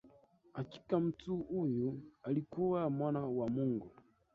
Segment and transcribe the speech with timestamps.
[0.53, 3.91] Hakika mtu huyu alikuwa Mwana wa Mungu